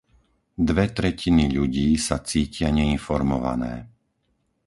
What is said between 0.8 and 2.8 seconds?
tretiny ľudí sa cítia